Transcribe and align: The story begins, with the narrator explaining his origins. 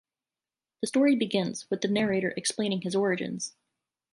The 0.81 0.87
story 0.87 1.15
begins, 1.15 1.69
with 1.69 1.81
the 1.81 1.87
narrator 1.87 2.33
explaining 2.35 2.81
his 2.81 2.95
origins. 2.95 3.53